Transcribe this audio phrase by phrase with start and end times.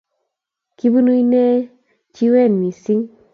[0.77, 1.51] Kibun inee
[2.15, 3.03] chewien missing